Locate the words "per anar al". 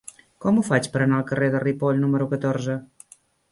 0.95-1.27